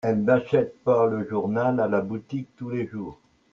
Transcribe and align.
Elles 0.03 0.23
n'achètent 0.23 0.81
pas 0.83 1.05
le 1.05 1.29
journal 1.29 1.79
à 1.79 1.87
la 1.87 2.01
boutique 2.01 2.49
tous 2.55 2.71
les 2.71 2.87
jours 2.87 3.21